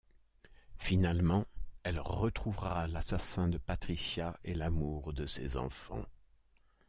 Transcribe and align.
Finalement, 0.79 1.45
elle 1.83 1.99
retrouvera 1.99 2.87
l'assassin 2.87 3.47
de 3.47 3.59
Patricia 3.59 4.39
et 4.43 4.55
l'amour 4.55 5.13
de 5.13 5.27
ses 5.27 5.57
enfants. 5.57 6.07